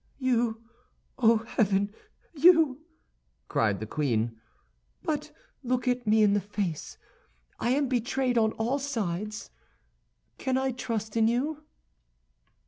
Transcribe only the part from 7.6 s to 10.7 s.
am betrayed on all sides. Can